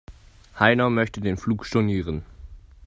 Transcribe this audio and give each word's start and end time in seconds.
Heiner 0.59 0.89
möchte 0.89 1.21
den 1.21 1.37
Flug 1.37 1.63
stornieren. 1.63 2.23